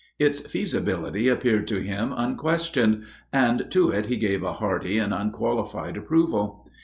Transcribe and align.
Its 0.17 0.39
feasibility 0.39 1.27
appeared 1.27 1.67
to 1.67 1.79
him 1.79 2.11
unquestioned, 2.17 3.03
and 3.31 3.67
to 3.69 3.91
it 3.91 4.07
he 4.07 4.17
gave 4.17 4.41
a 4.41 4.53
hearty 4.53 4.97
and 4.97 5.13
unqualified 5.13 5.95
approval. 5.95 6.67